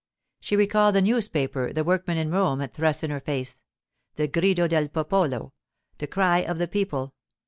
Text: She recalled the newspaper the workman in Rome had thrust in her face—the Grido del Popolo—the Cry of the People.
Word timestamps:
She 0.39 0.55
recalled 0.55 0.95
the 0.95 1.01
newspaper 1.03 1.71
the 1.71 1.83
workman 1.83 2.17
in 2.17 2.31
Rome 2.31 2.59
had 2.59 2.73
thrust 2.73 3.03
in 3.03 3.11
her 3.11 3.19
face—the 3.19 4.29
Grido 4.29 4.67
del 4.67 4.87
Popolo—the 4.87 6.07
Cry 6.07 6.39
of 6.39 6.57
the 6.57 6.67
People. 6.67 7.13